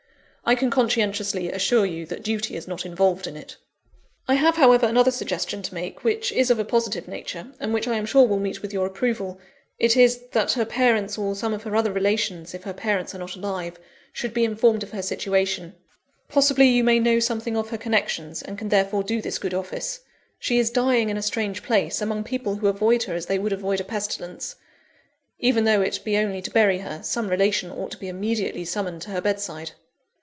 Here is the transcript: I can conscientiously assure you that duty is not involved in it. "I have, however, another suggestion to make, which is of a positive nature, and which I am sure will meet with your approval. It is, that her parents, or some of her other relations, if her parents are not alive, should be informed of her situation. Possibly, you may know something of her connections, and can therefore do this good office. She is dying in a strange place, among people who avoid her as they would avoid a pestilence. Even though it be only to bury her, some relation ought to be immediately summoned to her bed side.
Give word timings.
I 0.43 0.55
can 0.55 0.71
conscientiously 0.71 1.49
assure 1.49 1.85
you 1.85 2.05
that 2.07 2.23
duty 2.23 2.55
is 2.57 2.67
not 2.67 2.85
involved 2.85 3.25
in 3.25 3.37
it. 3.37 3.55
"I 4.27 4.33
have, 4.33 4.57
however, 4.57 4.85
another 4.85 5.11
suggestion 5.11 5.61
to 5.61 5.73
make, 5.73 6.03
which 6.03 6.29
is 6.33 6.51
of 6.51 6.59
a 6.59 6.65
positive 6.65 7.07
nature, 7.07 7.53
and 7.61 7.73
which 7.73 7.87
I 7.87 7.95
am 7.95 8.05
sure 8.05 8.27
will 8.27 8.39
meet 8.39 8.61
with 8.61 8.73
your 8.73 8.85
approval. 8.85 9.39
It 9.79 9.95
is, 9.95 10.19
that 10.33 10.51
her 10.53 10.65
parents, 10.65 11.17
or 11.17 11.35
some 11.35 11.53
of 11.53 11.63
her 11.63 11.73
other 11.73 11.93
relations, 11.93 12.53
if 12.53 12.63
her 12.63 12.73
parents 12.73 13.15
are 13.15 13.19
not 13.19 13.35
alive, 13.37 13.79
should 14.11 14.33
be 14.33 14.43
informed 14.43 14.83
of 14.83 14.91
her 14.91 15.01
situation. 15.03 15.73
Possibly, 16.27 16.67
you 16.67 16.83
may 16.83 16.99
know 16.99 17.21
something 17.21 17.55
of 17.55 17.69
her 17.69 17.77
connections, 17.77 18.41
and 18.41 18.57
can 18.57 18.67
therefore 18.67 19.03
do 19.03 19.21
this 19.21 19.37
good 19.39 19.53
office. 19.53 20.01
She 20.37 20.59
is 20.59 20.69
dying 20.69 21.09
in 21.09 21.17
a 21.17 21.21
strange 21.21 21.63
place, 21.63 22.01
among 22.01 22.25
people 22.25 22.55
who 22.57 22.67
avoid 22.67 23.03
her 23.03 23.13
as 23.15 23.27
they 23.27 23.39
would 23.39 23.53
avoid 23.53 23.79
a 23.79 23.85
pestilence. 23.85 24.55
Even 25.39 25.63
though 25.63 25.81
it 25.81 26.01
be 26.03 26.17
only 26.17 26.41
to 26.41 26.51
bury 26.51 26.79
her, 26.79 26.99
some 27.03 27.29
relation 27.29 27.71
ought 27.71 27.91
to 27.91 27.97
be 27.99 28.09
immediately 28.09 28.65
summoned 28.65 29.03
to 29.03 29.11
her 29.11 29.21
bed 29.21 29.39
side. 29.39 29.71